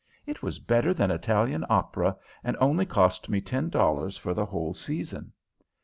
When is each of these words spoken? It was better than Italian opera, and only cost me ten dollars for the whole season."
It 0.25 0.41
was 0.41 0.57
better 0.57 0.95
than 0.95 1.11
Italian 1.11 1.63
opera, 1.69 2.17
and 2.43 2.57
only 2.59 2.87
cost 2.87 3.29
me 3.29 3.39
ten 3.39 3.69
dollars 3.69 4.17
for 4.17 4.33
the 4.33 4.47
whole 4.47 4.73
season." 4.73 5.31